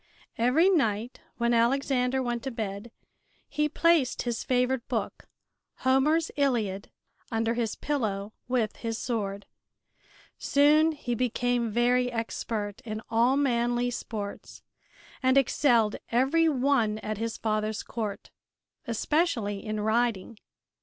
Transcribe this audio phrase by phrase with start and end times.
[0.39, 2.89] Every night when Alexander went to bed
[3.47, 5.27] he placed his favorite book,
[5.85, 6.89] Homer's "Iliad,"
[7.31, 9.45] under his pillow with his sword.
[10.39, 14.63] Soon he became very expert in all manly sports
[15.21, 18.31] and excelled every one at his father's court,
[18.87, 20.39] especially in riding.